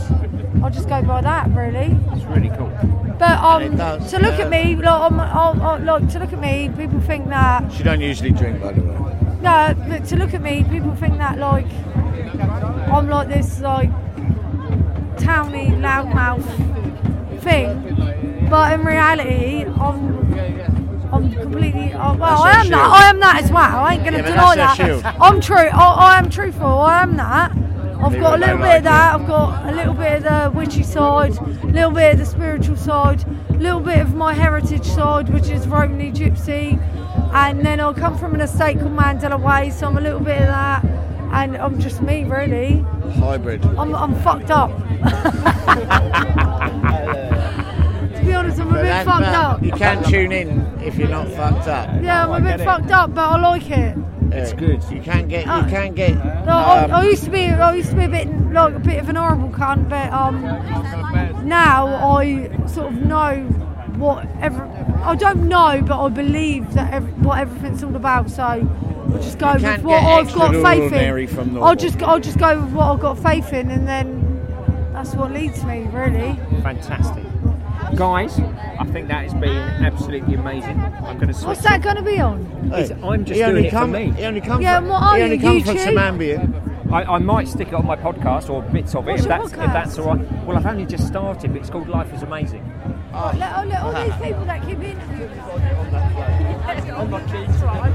I'll 0.63 0.69
just 0.71 0.87
go 0.89 1.01
by 1.03 1.21
that, 1.21 1.49
really. 1.51 1.97
It's 2.13 2.23
really 2.25 2.49
cool. 2.49 2.71
But 3.19 3.39
um, 3.39 3.61
And 3.63 3.73
it 3.75 3.77
does, 3.77 4.11
to 4.11 4.19
look 4.19 4.37
yeah. 4.37 4.45
at 4.45 4.49
me, 4.49 4.75
like, 4.75 4.85
I'm, 5.11 5.19
I'm, 5.19 5.61
I'm- 5.61 5.85
like 5.85 6.09
to 6.09 6.19
look 6.19 6.33
at 6.33 6.39
me, 6.39 6.69
people 6.75 6.99
think 7.01 7.27
that 7.29 7.71
She 7.71 7.83
don't 7.83 8.01
usually 8.01 8.31
drink, 8.31 8.61
by 8.61 8.73
the 8.73 8.81
way. 8.81 9.15
no, 9.41 9.73
but 9.87 10.05
to 10.05 10.15
look 10.17 10.33
at 10.33 10.41
me, 10.41 10.63
people 10.69 10.93
think 10.95 11.17
that 11.17 11.37
like 11.37 11.67
I'm 12.91 13.07
like 13.09 13.27
this 13.29 13.61
like 13.61 13.89
towny 15.17 15.67
loudmouth 15.69 16.43
thing, 17.41 18.47
but 18.49 18.73
in 18.73 18.85
reality, 18.85 19.65
I'm. 19.65 20.15
I'm 21.13 21.31
completely. 21.31 21.93
Oh, 21.93 22.13
well, 22.15 22.17
That's 22.17 22.41
I 22.41 22.51
her 22.51 22.59
am 22.65 22.69
that. 22.71 22.89
I 22.91 23.09
am 23.09 23.19
that 23.21 23.43
as 23.43 23.51
well. 23.51 23.61
I 23.85 23.93
ain't 23.93 24.03
gonna 24.03 24.17
Yeah, 24.17 24.29
deny 24.31 24.55
that. 24.55 24.75
shield. 24.75 25.05
I'm 25.05 25.39
true. 25.39 25.55
I, 25.55 25.69
I 26.15 26.17
am 26.17 26.29
truthful. 26.29 26.65
I 26.67 27.03
am 27.03 27.15
that. 27.15 27.53
I've 28.05 28.19
got 28.19 28.35
a 28.35 28.37
little 28.37 28.57
bit 28.57 28.77
of 28.77 28.83
that. 28.83 29.15
I've 29.15 29.25
got 29.25 29.67
a 29.67 29.71
little 29.75 29.95
bit 29.95 30.23
of 30.23 30.23
the 30.23 30.51
witchy 30.55 30.83
side, 30.83 31.35
a 31.37 31.65
little 31.65 31.89
bit 31.89 32.13
of 32.13 32.19
the 32.19 32.25
spiritual 32.25 32.75
side, 32.77 33.25
a 33.49 33.53
little 33.53 33.79
bit 33.79 33.97
of 33.99 34.13
my 34.13 34.31
heritage 34.31 34.85
side, 34.85 35.27
which 35.29 35.49
is 35.49 35.67
Romany 35.67 36.11
Gypsy, 36.11 36.79
and 37.33 37.65
then 37.65 37.79
I 37.79 37.91
come 37.93 38.15
from 38.15 38.35
an 38.35 38.41
estate 38.41 38.77
called 38.79 38.91
Mandela 38.95 39.41
Way, 39.41 39.71
so 39.71 39.87
I'm 39.87 39.97
a 39.97 40.01
little 40.01 40.19
bit 40.19 40.39
of 40.39 40.47
that, 40.49 40.85
and 41.31 41.57
I'm 41.57 41.79
just 41.79 42.03
me 42.03 42.25
really. 42.25 42.85
Hybrid. 43.15 43.65
I'm, 43.65 43.95
I'm 43.95 44.13
fucked 44.21 44.51
up. 44.51 44.69
to 48.13 48.21
be 48.23 48.35
honest, 48.35 48.59
I'm 48.59 48.69
a 48.69 48.83
bit 48.83 49.03
fucked 49.03 49.25
up. 49.25 49.63
You 49.63 49.71
can 49.71 50.03
tune 50.03 50.31
in 50.31 50.61
if 50.79 50.95
you're 50.95 51.07
not 51.07 51.27
fucked 51.29 51.67
up. 51.67 51.89
Yeah, 52.03 52.27
I'm 52.27 52.45
a 52.45 52.55
bit 52.55 52.63
fucked 52.63 52.91
up, 52.91 53.15
but 53.15 53.27
I 53.27 53.39
like 53.39 53.71
it. 53.71 53.97
It's 54.37 54.53
good. 54.53 54.83
You 54.91 55.01
can't 55.01 55.27
get. 55.27 55.47
Oh. 55.47 55.61
You 55.61 55.69
can't 55.69 55.95
get. 55.95 56.13
No, 56.45 56.51
I, 56.51 56.83
um, 56.83 56.91
I 56.91 57.05
used 57.05 57.23
to 57.23 57.29
be, 57.29 57.45
I 57.45 57.73
used 57.73 57.89
to 57.91 57.95
be 57.95 58.05
a 58.05 58.09
bit 58.09 58.27
like 58.51 58.73
a 58.73 58.79
bit 58.79 58.99
of 58.99 59.09
an 59.09 59.15
horrible 59.15 59.49
cunt, 59.49 59.89
but 59.89 60.11
um, 60.11 60.41
now 61.47 61.87
I 61.87 62.49
sort 62.67 62.93
of 62.93 62.93
know 62.93 63.43
what 63.97 64.27
every, 64.41 64.67
I 65.03 65.15
don't 65.15 65.47
know, 65.47 65.81
but 65.85 66.03
I 66.03 66.09
believe 66.09 66.73
that 66.73 66.93
ev 66.93 67.25
what 67.25 67.39
everything's 67.39 67.83
all 67.83 67.95
about. 67.95 68.29
So 68.29 68.43
I'll 68.43 69.19
just 69.21 69.39
go 69.39 69.53
with 69.53 69.83
what 69.83 70.03
I've 70.03 70.33
got 70.33 70.51
faith 70.63 70.91
in. 70.93 71.27
from 71.27 71.63
I'll 71.63 71.75
just, 71.75 72.01
I'll 72.01 72.19
just 72.19 72.37
go 72.37 72.59
with 72.61 72.73
what 72.73 72.91
I've 72.91 72.99
got 72.99 73.19
faith 73.19 73.53
in, 73.53 73.71
and 73.71 73.87
then 73.87 74.91
that's 74.93 75.13
what 75.15 75.31
leads 75.31 75.63
me, 75.63 75.87
really. 75.91 76.39
Fantastic. 76.61 77.23
Guys, 77.95 78.37
I 78.39 78.83
think 78.91 79.07
that 79.07 79.23
has 79.23 79.33
been 79.33 79.55
absolutely 79.85 80.35
amazing. 80.35 80.79
I'm 80.81 81.15
going 81.17 81.29
to 81.29 81.33
switch. 81.33 81.47
What's 81.47 81.61
that 81.61 81.81
going 81.81 81.95
to 81.95 82.01
be 82.01 82.19
on? 82.19 82.45
It's- 82.73 82.91
I'm 82.91 83.23
just 83.23 83.37
he 83.37 83.43
only 83.43 83.61
doing 83.61 83.65
it 83.65 83.69
for 83.71 83.77
come, 83.77 83.91
me. 83.91 84.11
He 84.11 84.23
only 84.25 84.41
comes. 84.41 84.63
Yeah, 84.63 84.79
from, 84.79 84.89
what 84.89 85.01
are 85.01 85.15
he 85.17 85.23
only 85.23 85.35
you, 85.37 85.41
comes 85.41 85.63
from 85.65 85.77
some 85.77 85.97
ambient. 85.97 86.55
I, 86.91 87.03
I 87.03 87.17
might 87.19 87.47
stick 87.47 87.69
it 87.69 87.73
on 87.73 87.85
my 87.85 87.95
podcast 87.95 88.49
or 88.49 88.61
bits 88.61 88.93
of 88.95 89.07
it 89.07 89.11
What's 89.11 89.23
if 89.23 89.29
your 89.29 89.37
that's 89.39 89.51
if 89.53 89.57
podcast? 89.59 89.73
that's 89.73 89.97
all 89.97 90.07
right. 90.15 90.45
Well, 90.45 90.57
I've 90.57 90.65
only 90.65 90.85
just 90.85 91.07
started, 91.07 91.53
but 91.53 91.61
it's 91.61 91.69
called 91.69 91.87
Life 91.87 92.13
is 92.13 92.21
Amazing. 92.21 92.63
Oh, 93.13 93.31
let, 93.37 93.57
oh, 93.57 93.63
let 93.63 93.81
all 93.81 93.93
these 93.93 94.15
people 94.21 94.45
that 94.45 94.61
keep 94.67 94.79
interviewing 94.79 95.31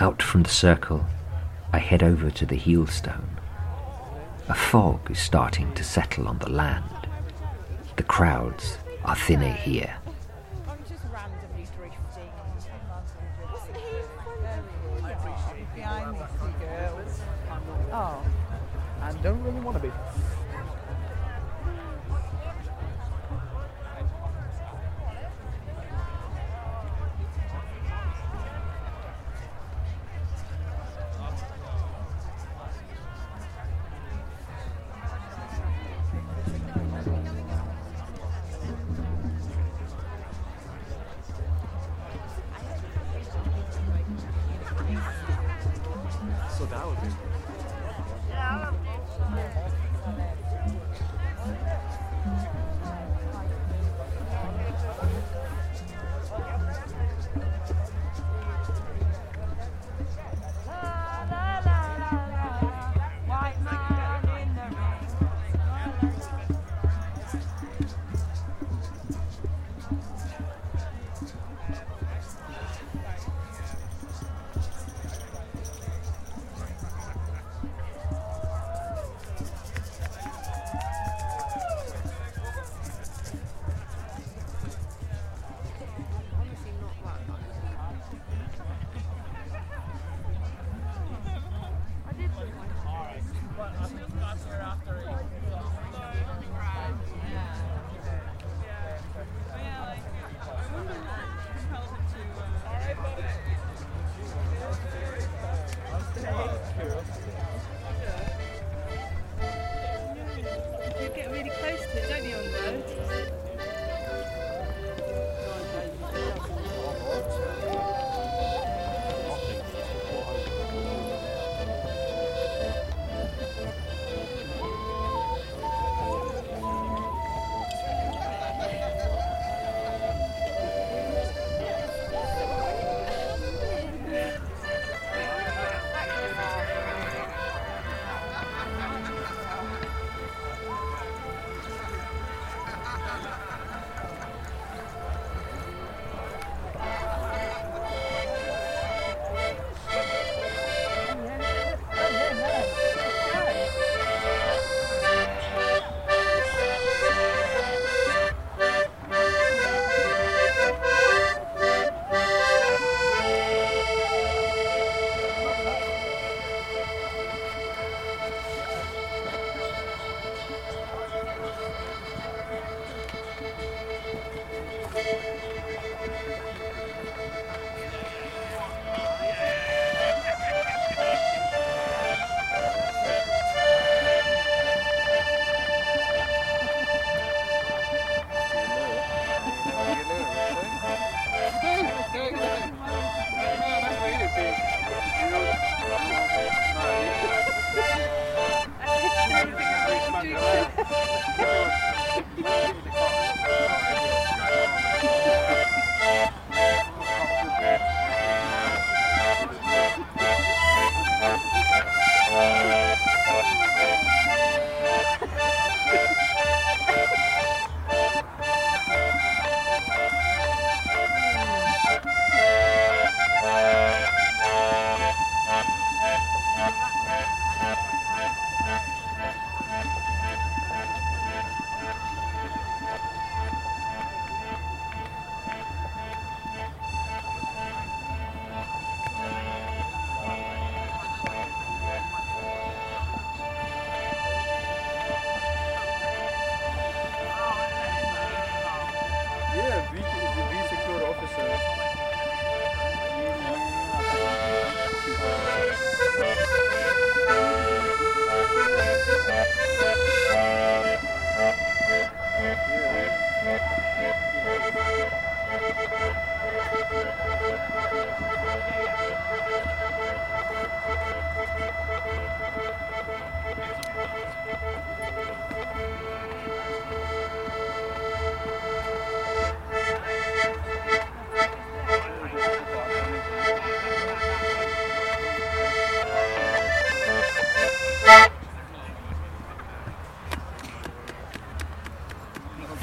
Out 0.00 0.22
from 0.22 0.44
the 0.44 0.48
circle, 0.48 1.04
I 1.72 1.78
head 1.78 2.04
over 2.04 2.30
to 2.30 2.46
the 2.46 2.56
Heelstone. 2.56 3.36
A 4.48 4.54
fog 4.54 5.10
is 5.10 5.18
starting 5.18 5.74
to 5.74 5.82
settle 5.82 6.28
on 6.28 6.38
the 6.38 6.50
land. 6.50 7.08
The 7.96 8.04
crowds 8.04 8.78
are 9.04 9.16
thinner 9.16 9.50
here. 9.52 9.87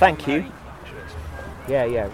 Thank 0.06 0.28
you. 0.28 0.46
Yeah, 1.68 1.84
yeah, 1.86 2.06
I've 2.06 2.14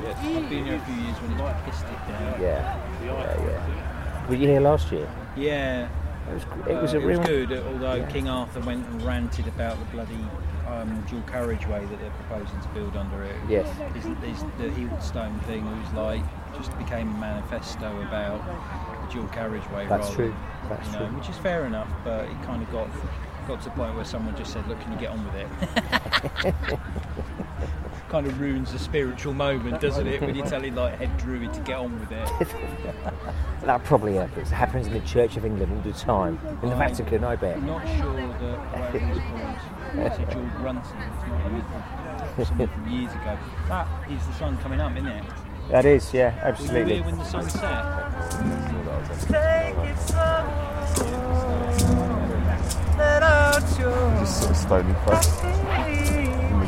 been 0.50 0.64
here 0.64 0.76
a 0.76 0.86
few 0.86 0.96
years 0.96 1.18
when 1.18 1.38
pissed 1.66 1.84
it 1.84 2.08
down. 2.08 2.42
yeah, 2.42 2.80
yeah, 3.04 3.46
yeah. 3.46 4.30
Were 4.30 4.36
you 4.36 4.48
here 4.48 4.62
last 4.62 4.94
year? 4.94 5.10
Yeah. 5.36 5.90
It 6.30 6.34
was. 6.34 6.44
It 6.70 6.82
was 6.82 6.94
Uh, 6.94 7.00
a 7.00 7.06
real. 7.06 7.22
good, 7.22 7.52
although 7.52 7.96
Yeah. 7.96 8.06
King 8.06 8.30
Arthur 8.30 8.62
went 8.62 8.88
and 8.88 9.02
ranted 9.02 9.46
about 9.48 9.78
the 9.78 9.84
bloody 9.88 10.26
um, 10.70 11.04
dual 11.10 11.22
carriageway 11.24 11.86
that 11.86 12.00
they're 12.00 12.12
proposing 12.12 12.62
to 12.62 12.68
build 12.70 12.96
under 12.96 13.24
it. 13.24 13.36
Yes. 13.50 13.68
Is, 13.98 14.06
is 14.06 14.46
the 14.58 14.70
Heelstone 14.70 15.38
thing 15.44 15.66
was 15.66 15.92
like 15.94 16.24
just 16.58 16.78
became 16.78 17.14
a 17.14 17.18
manifesto 17.18 18.02
about 18.04 18.40
the 19.06 19.14
dual 19.14 19.28
carriageway. 19.34 19.88
That's 19.88 20.04
rather, 20.12 20.16
true, 20.16 20.36
that's 20.70 20.88
you 20.88 20.94
know, 20.94 21.08
true. 21.08 21.18
Which 21.18 21.28
is 21.28 21.38
fair 21.40 21.66
enough, 21.66 21.90
but 22.06 22.24
it 22.24 22.42
kind 22.44 22.64
of 22.64 22.72
got 22.72 22.88
got 23.50 23.60
to 23.64 23.66
the 23.66 23.76
point 23.76 23.96
where 23.96 24.06
someone 24.06 24.34
just 24.38 24.54
said, 24.54 24.66
"Look, 24.70 24.80
can 24.80 24.94
you 24.94 24.98
get 24.98 25.10
on 25.10 25.26
with 25.26 25.36
it?" 25.36 26.56
kind 28.12 28.28
of 28.28 28.42
ruins 28.42 28.74
the 28.74 28.78
spiritual 28.80 29.34
moment, 29.34 29.80
doesn't 29.80 30.06
it? 30.06 30.20
When 30.20 30.36
you're 30.36 30.46
telling 30.46 30.76
like 30.76 30.98
head 30.98 31.18
druid 31.18 31.54
to 31.54 31.62
get 31.62 31.78
on 31.78 31.98
with 32.00 32.12
it. 32.12 32.30
That 33.62 33.84
probably 33.84 34.16
happens. 34.16 34.52
It 34.52 34.56
happens 34.56 34.88
in 34.88 34.94
the 34.94 35.00
Church 35.02 35.38
of 35.38 35.46
England 35.46 35.72
all 35.72 35.82
the 35.92 35.96
time. 35.98 36.40
In 36.64 36.70
the 36.70 36.76
I- 36.76 36.88
Vatican, 36.90 37.24
I 37.24 37.36
bet. 37.36 37.58
I'm 37.58 37.68
not 37.68 37.86
sure 38.00 38.16
that 38.16 38.58
whatever 38.74 38.98
it's 38.98 40.18
called, 40.18 40.28
is 40.28 40.34
George 40.34 40.54
Brunson? 40.62 40.98
It's 40.98 41.28
not 41.28 41.42
him. 41.52 42.46
Someone 42.48 42.68
from 42.70 42.88
years 42.90 43.12
ago. 43.14 43.38
That 43.68 43.88
is 44.10 44.26
the 44.26 44.34
sun 44.34 44.58
coming 44.58 44.82
up, 44.82 44.94
isn't 44.94 45.06
it? 45.08 45.24
That 45.70 45.86
is, 45.86 46.12
yeah, 46.12 46.34
Were 46.34 46.42
you 46.42 46.54
absolutely. 46.54 46.94
here 46.96 47.04
when 47.04 47.18
the 47.20 47.24
sun 47.24 47.48
set? 47.48 47.62
Just 54.20 54.40
sort 54.40 54.52
of 54.52 54.58
stony 54.58 54.94
face 55.06 55.44
in 55.44 55.52
the 55.52 55.71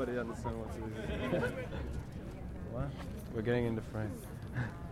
Nobody 0.00 0.18
understands 0.18 0.56
what 0.56 0.70
it 0.74 1.44
is. 1.44 1.52
what? 2.72 2.88
We're 3.34 3.42
getting 3.42 3.66
into 3.66 3.82
frame. 3.82 4.10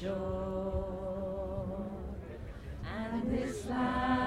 shore, 0.00 1.86
and 2.84 3.30
this 3.30 3.66
land. 3.66 4.21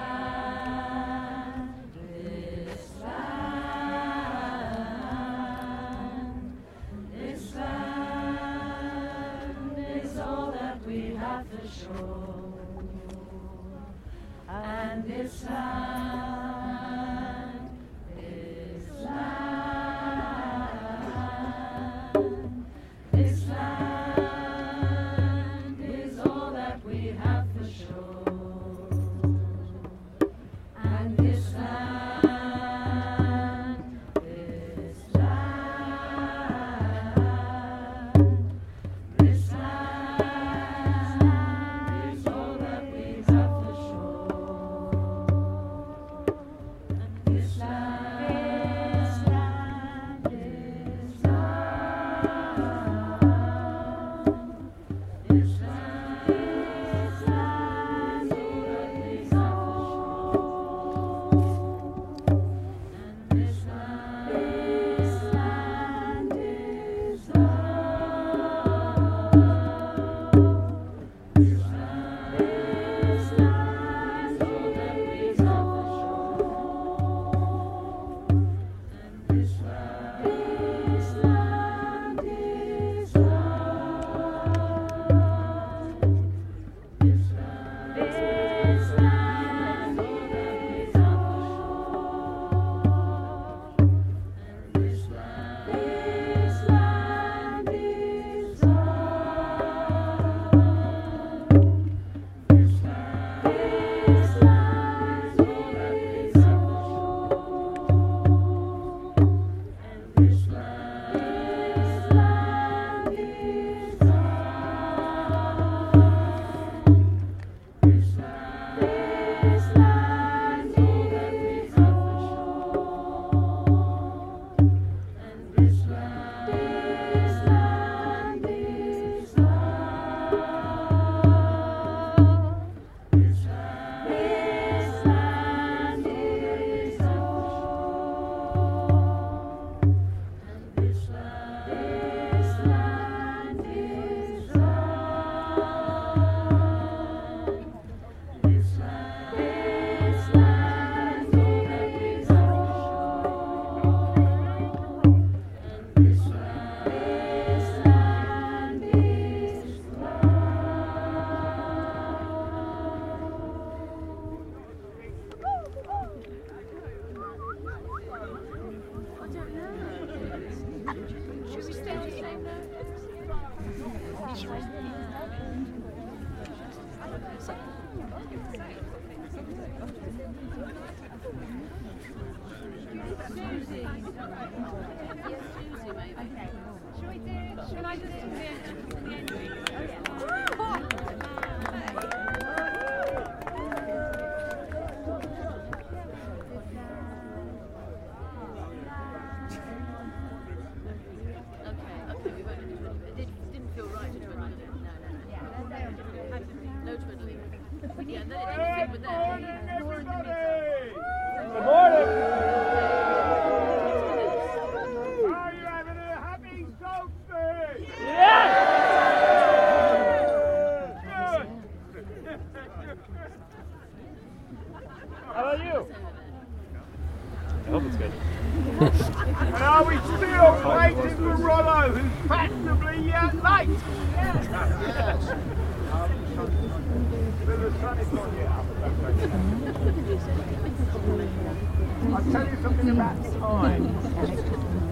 Tell 242.31 242.47
you 242.47 242.57
something 242.63 242.89
about 242.89 243.15
time. 243.39 243.85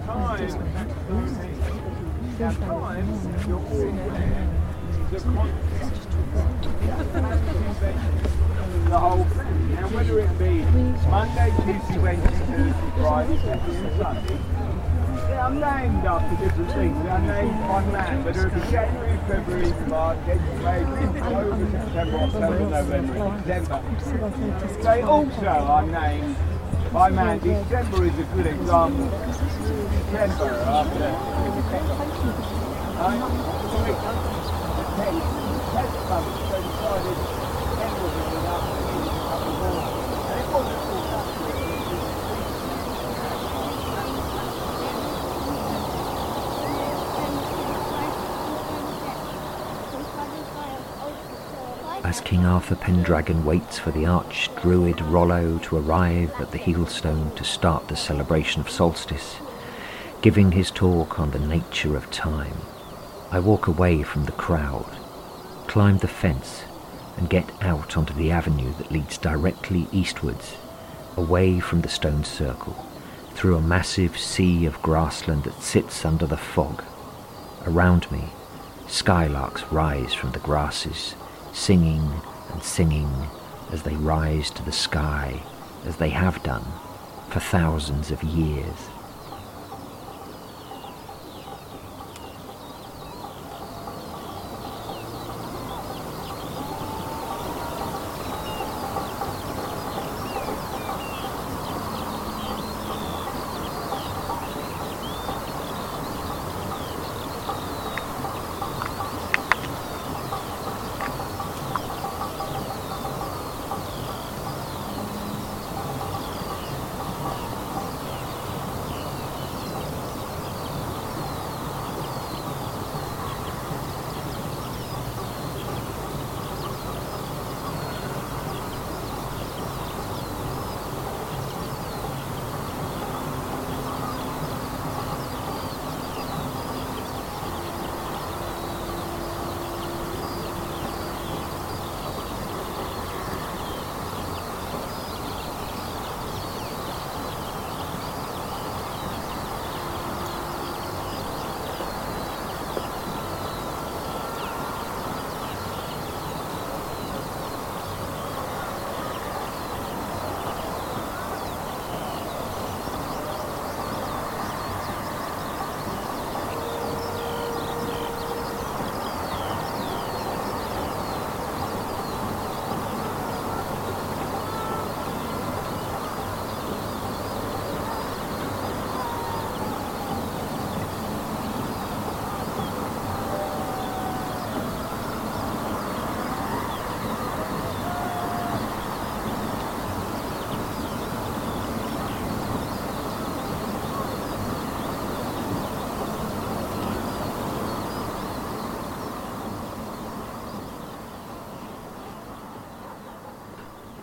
time. 0.06 0.46
Time, 2.36 3.08
you're 3.48 3.58
all. 3.58 3.84
The 8.84 8.98
whole 8.98 9.24
thing. 9.24 9.54
Now, 9.74 9.88
whether 9.88 10.18
it 10.20 10.38
be 10.38 10.62
Monday, 11.10 11.50
Tuesday, 11.64 11.98
Wednesday, 11.98 12.38
Thursday, 12.46 12.90
Friday, 13.00 13.36
Saturday, 13.38 13.98
Sunday, 13.98 14.38
yeah, 15.28 15.46
I'm 15.46 15.54
named 15.54 16.04
after 16.04 16.44
different 16.44 16.70
things. 16.72 17.02
They 17.02 17.08
are 17.08 17.20
named 17.20 17.62
on 17.64 17.92
man, 17.92 18.24
whether 18.24 18.46
it 18.46 18.54
be 18.54 18.60
January, 18.70 19.18
February, 19.26 19.72
March, 19.88 20.18
April, 20.28 20.66
October, 20.66 21.70
September, 21.70 22.18
October, 22.18 22.58
November, 22.70 23.42
December. 23.98 24.82
They 24.82 25.02
also 25.02 25.46
are 25.46 25.86
named 25.86 26.36
Hi 26.94 27.10
man, 27.10 27.40
December 27.40 28.04
is 28.04 28.16
a 28.20 28.22
good 28.22 28.46
example. 28.46 29.10
December 30.12 30.50
after. 30.62 31.10
I, 36.10 36.43
King 52.44 52.52
Arthur 52.52 52.76
Pendragon 52.76 53.46
waits 53.46 53.78
for 53.78 53.90
the 53.90 54.04
arch 54.04 54.50
druid 54.60 55.00
Rollo 55.00 55.56
to 55.60 55.78
arrive 55.78 56.30
at 56.38 56.50
the 56.50 56.58
Heelstone 56.58 57.34
to 57.36 57.42
start 57.42 57.88
the 57.88 57.96
celebration 57.96 58.60
of 58.60 58.68
solstice, 58.68 59.36
giving 60.20 60.52
his 60.52 60.70
talk 60.70 61.18
on 61.18 61.30
the 61.30 61.38
nature 61.38 61.96
of 61.96 62.10
time, 62.10 62.58
I 63.30 63.40
walk 63.40 63.66
away 63.66 64.02
from 64.02 64.26
the 64.26 64.32
crowd, 64.32 64.90
climb 65.68 65.96
the 65.96 66.06
fence, 66.06 66.64
and 67.16 67.30
get 67.30 67.50
out 67.62 67.96
onto 67.96 68.12
the 68.12 68.30
avenue 68.30 68.74
that 68.74 68.92
leads 68.92 69.16
directly 69.16 69.88
eastwards, 69.90 70.58
away 71.16 71.60
from 71.60 71.80
the 71.80 71.88
stone 71.88 72.24
circle, 72.24 72.86
through 73.32 73.56
a 73.56 73.62
massive 73.62 74.18
sea 74.18 74.66
of 74.66 74.82
grassland 74.82 75.44
that 75.44 75.62
sits 75.62 76.04
under 76.04 76.26
the 76.26 76.36
fog. 76.36 76.84
Around 77.64 78.12
me, 78.12 78.24
skylarks 78.86 79.64
rise 79.72 80.12
from 80.12 80.32
the 80.32 80.40
grasses, 80.40 81.14
singing 81.54 82.20
and 82.52 82.62
singing 82.62 83.10
as 83.72 83.82
they 83.82 83.96
rise 83.96 84.50
to 84.50 84.64
the 84.64 84.72
sky, 84.72 85.42
as 85.84 85.96
they 85.96 86.10
have 86.10 86.42
done 86.42 86.64
for 87.28 87.40
thousands 87.40 88.10
of 88.10 88.22
years. 88.22 88.93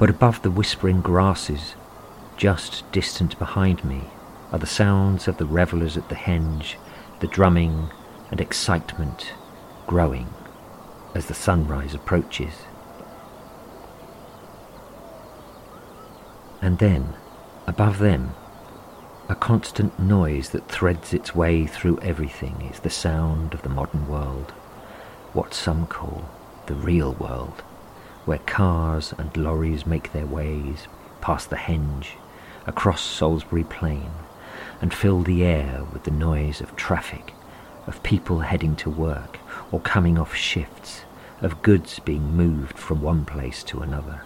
But 0.01 0.09
above 0.09 0.41
the 0.41 0.49
whispering 0.49 1.01
grasses, 1.01 1.75
just 2.35 2.91
distant 2.91 3.37
behind 3.37 3.85
me, 3.85 4.05
are 4.51 4.57
the 4.57 4.65
sounds 4.65 5.27
of 5.27 5.37
the 5.37 5.45
revellers 5.45 5.95
at 5.95 6.09
the 6.09 6.15
henge, 6.15 6.73
the 7.19 7.27
drumming 7.27 7.91
and 8.31 8.41
excitement 8.41 9.35
growing 9.85 10.33
as 11.13 11.27
the 11.27 11.35
sunrise 11.35 11.93
approaches. 11.93 12.63
And 16.63 16.79
then, 16.79 17.13
above 17.67 17.99
them, 17.99 18.31
a 19.29 19.35
constant 19.35 19.99
noise 19.99 20.49
that 20.49 20.67
threads 20.67 21.13
its 21.13 21.35
way 21.35 21.67
through 21.67 21.99
everything 21.99 22.67
is 22.73 22.79
the 22.79 22.89
sound 22.89 23.53
of 23.53 23.61
the 23.61 23.69
modern 23.69 24.07
world, 24.07 24.49
what 25.33 25.53
some 25.53 25.85
call 25.85 26.27
the 26.65 26.73
real 26.73 27.13
world, 27.13 27.61
where 28.31 28.39
cars 28.39 29.13
and 29.17 29.35
lorries 29.35 29.85
make 29.85 30.13
their 30.13 30.25
ways 30.25 30.87
past 31.19 31.49
the 31.49 31.57
henge, 31.57 32.11
across 32.65 33.01
Salisbury 33.01 33.65
Plain, 33.65 34.09
and 34.81 34.93
fill 34.93 35.21
the 35.21 35.43
air 35.43 35.83
with 35.91 36.05
the 36.05 36.11
noise 36.11 36.61
of 36.61 36.73
traffic, 36.77 37.33
of 37.87 38.01
people 38.03 38.39
heading 38.39 38.73
to 38.77 38.89
work 38.89 39.39
or 39.69 39.81
coming 39.81 40.17
off 40.17 40.33
shifts, 40.33 41.01
of 41.41 41.61
goods 41.61 41.99
being 41.99 42.33
moved 42.33 42.77
from 42.77 43.01
one 43.01 43.25
place 43.25 43.63
to 43.63 43.81
another. 43.81 44.21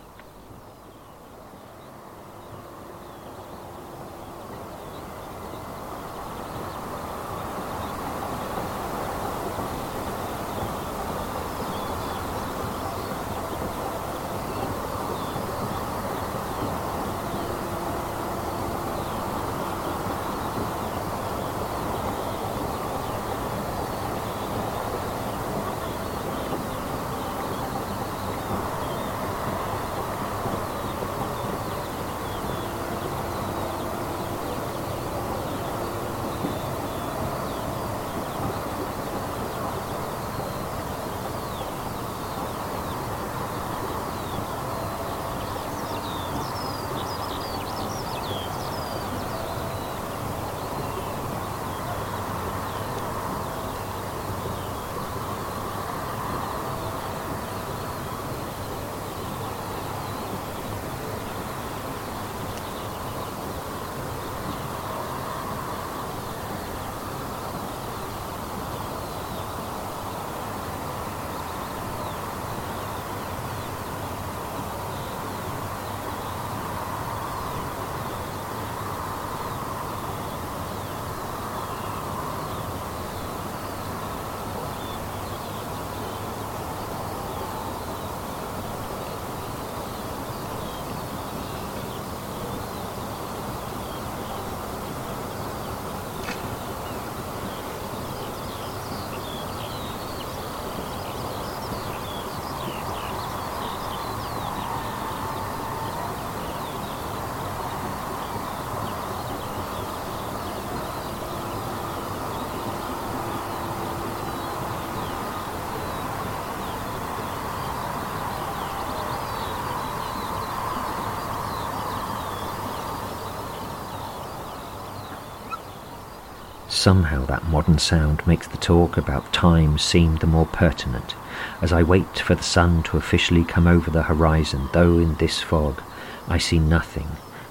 Somehow 126.86 127.25
that 127.25 127.48
modern 127.48 127.79
sound 127.79 128.21
makes 128.27 128.48
the 128.48 128.58
talk 128.58 128.96
about 128.96 129.33
time 129.33 129.75
seem 129.75 130.17
the 130.17 130.27
more 130.27 130.46
pertinent 130.46 131.15
as 131.60 131.73
I 131.73 131.81
wait 131.81 132.19
for 132.19 132.36
the 132.36 132.44
sun 132.44 132.83
to 132.83 132.98
officially 132.98 133.44
come 133.44 133.65
over 133.65 133.90
the 133.90 134.04
horizon, 134.04 134.69
though 134.71 135.00
in 135.00 135.15
this 135.15 135.42
fog 135.42 135.81
I 136.27 136.38
see 136.38 136.60
nothing 136.60 137.08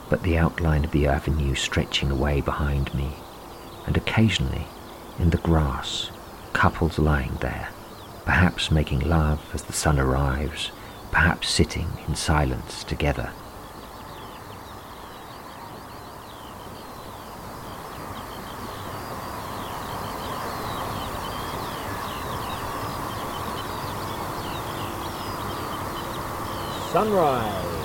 but 0.08 0.22
the 0.22 0.38
outline 0.38 0.84
of 0.84 0.92
the 0.92 1.08
avenue 1.08 1.56
stretching 1.56 2.12
away 2.12 2.42
behind 2.42 2.94
me, 2.94 3.10
and 3.88 3.96
occasionally, 3.96 4.68
in 5.18 5.30
the 5.30 5.38
grass, 5.38 6.12
couples 6.52 7.00
lying 7.00 7.36
there, 7.40 7.70
perhaps 8.24 8.70
making 8.70 9.00
love 9.00 9.40
as 9.52 9.64
the 9.64 9.72
sun 9.72 9.98
arrives, 9.98 10.70
perhaps 11.10 11.48
sitting 11.50 11.88
in 12.06 12.14
silence 12.14 12.84
together. 12.84 13.32
Sunrise. 27.04 27.84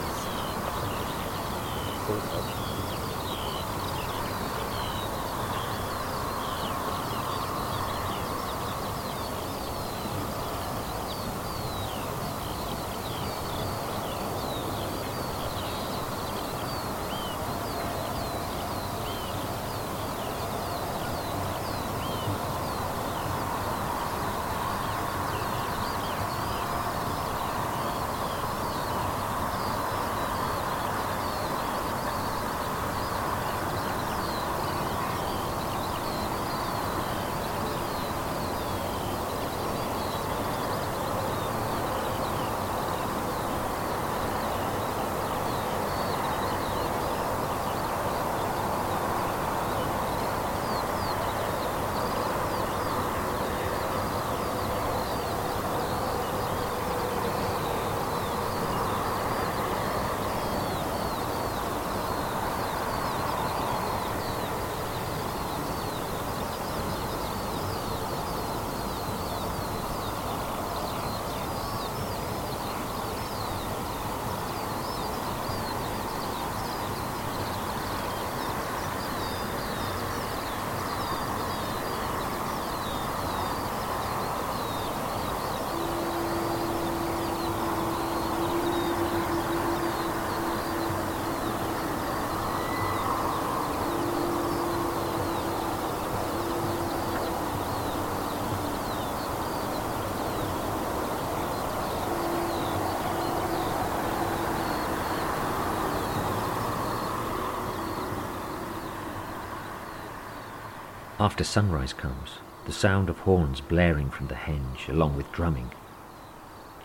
After 111.21 111.43
sunrise 111.43 111.91
comes, 111.91 112.37
the 112.65 112.71
sound 112.71 113.09
of 113.09 113.19
horns 113.19 113.59
blaring 113.59 114.09
from 114.09 114.27
the 114.27 114.35
henge, 114.35 114.87
along 114.87 115.17
with 115.17 115.33
drumming. 115.33 115.71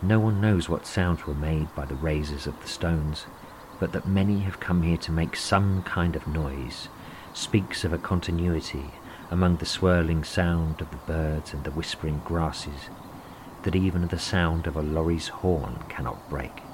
No 0.01 0.19
one 0.19 0.41
knows 0.41 0.67
what 0.67 0.85
sounds 0.85 1.25
were 1.25 1.33
made 1.33 1.73
by 1.73 1.85
the 1.85 1.95
raisers 1.95 2.45
of 2.45 2.59
the 2.59 2.67
stones, 2.67 3.27
but 3.79 3.93
that 3.93 4.09
many 4.09 4.39
have 4.39 4.59
come 4.59 4.81
here 4.81 4.97
to 4.97 5.11
make 5.13 5.37
some 5.37 5.83
kind 5.83 6.17
of 6.17 6.27
noise 6.27 6.89
speaks 7.31 7.85
of 7.85 7.93
a 7.93 7.97
continuity 7.97 8.91
among 9.31 9.55
the 9.55 9.65
swirling 9.65 10.25
sound 10.25 10.81
of 10.81 10.91
the 10.91 10.97
birds 10.97 11.53
and 11.53 11.63
the 11.63 11.71
whispering 11.71 12.21
grasses 12.25 12.89
that 13.63 13.73
even 13.73 14.05
the 14.09 14.19
sound 14.19 14.67
of 14.67 14.75
a 14.75 14.81
lorry's 14.81 15.29
horn 15.29 15.79
cannot 15.87 16.29
break. 16.29 16.64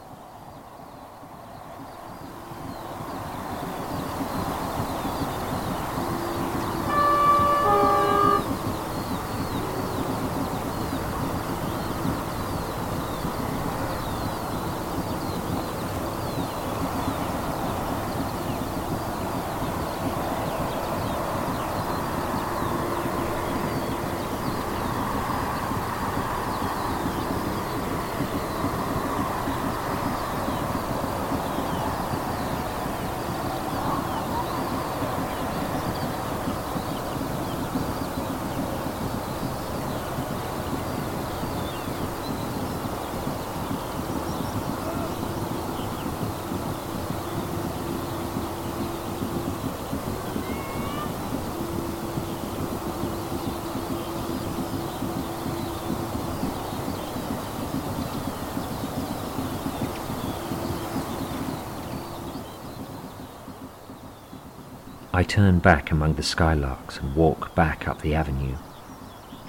I 65.21 65.23
turn 65.23 65.59
back 65.59 65.91
among 65.91 66.15
the 66.15 66.23
skylarks 66.23 66.99
and 66.99 67.15
walk 67.15 67.53
back 67.53 67.87
up 67.87 68.01
the 68.01 68.15
avenue, 68.15 68.55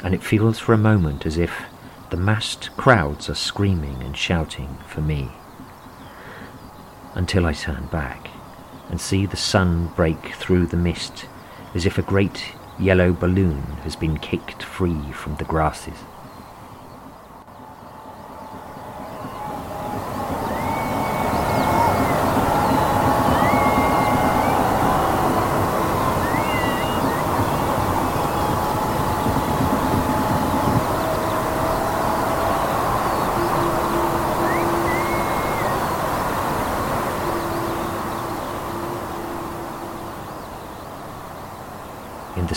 and 0.04 0.14
it 0.14 0.22
feels 0.22 0.58
for 0.58 0.74
a 0.74 0.88
moment 0.92 1.24
as 1.24 1.38
if 1.38 1.62
the 2.10 2.18
massed 2.18 2.76
crowds 2.76 3.30
are 3.30 3.34
screaming 3.34 4.02
and 4.02 4.14
shouting 4.14 4.76
for 4.86 5.00
me. 5.00 5.30
Until 7.14 7.46
I 7.46 7.54
turn 7.54 7.86
back 7.86 8.28
and 8.90 9.00
see 9.00 9.24
the 9.24 9.38
sun 9.38 9.86
break 9.96 10.34
through 10.34 10.66
the 10.66 10.76
mist 10.76 11.24
as 11.74 11.86
if 11.86 11.96
a 11.96 12.02
great 12.02 12.52
yellow 12.78 13.14
balloon 13.14 13.62
has 13.82 13.96
been 13.96 14.18
kicked 14.18 14.62
free 14.62 15.10
from 15.12 15.36
the 15.36 15.44
grasses. 15.44 15.96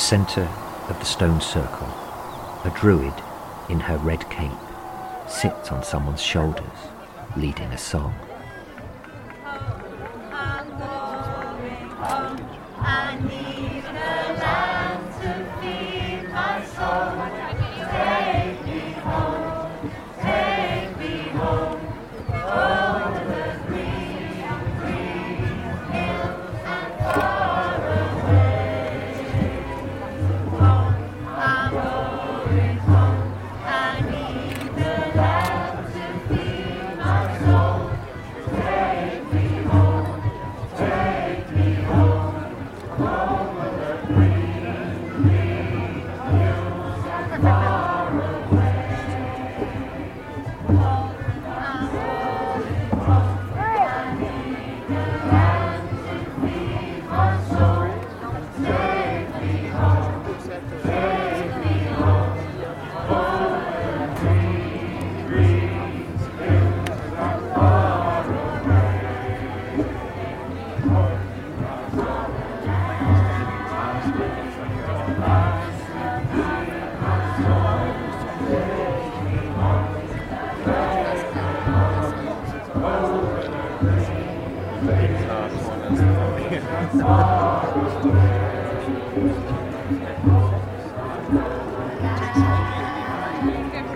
Centre 0.06 0.48
of 0.88 1.00
the 1.00 1.06
stone 1.06 1.42
circle, 1.42 1.88
a 2.64 2.72
druid 2.80 3.14
in 3.70 3.80
her 3.80 3.98
red 3.98 4.30
cape 4.30 4.52
sits 5.28 5.72
on 5.72 5.84
someone's 5.84 6.22
shoulders, 6.22 6.78
leading 7.36 7.72
a 7.72 7.78
song. 7.78 8.14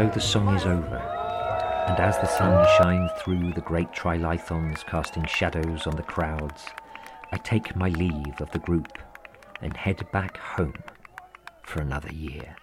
so 0.00 0.08
the 0.08 0.18
song 0.18 0.56
is 0.56 0.64
over, 0.64 0.96
and 1.86 2.00
as 2.00 2.16
the 2.16 2.26
sun 2.26 2.66
shines 2.78 3.10
through 3.20 3.52
the 3.52 3.60
great 3.60 3.92
trilithons 3.92 4.82
casting 4.86 5.26
shadows 5.26 5.86
on 5.86 5.94
the 5.94 6.02
crowds, 6.02 6.64
I 7.32 7.36
take 7.36 7.76
my 7.76 7.90
leave 7.90 8.40
of 8.40 8.50
the 8.50 8.60
group 8.60 8.98
and 9.60 9.76
head 9.76 10.10
back 10.10 10.38
home 10.38 10.82
for 11.64 11.82
another 11.82 12.10
year. 12.14 12.56